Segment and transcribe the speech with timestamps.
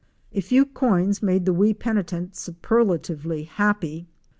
[0.33, 4.07] A few coins made the wee penitent superlatively happy.